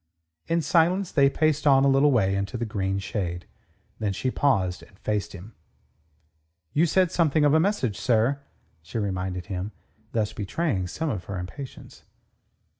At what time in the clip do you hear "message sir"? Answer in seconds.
7.59-8.41